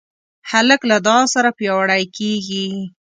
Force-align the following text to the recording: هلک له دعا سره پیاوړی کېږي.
هلک 0.51 0.81
له 0.89 0.97
دعا 1.05 1.21
سره 1.35 1.49
پیاوړی 1.57 2.03
کېږي. 2.17 2.67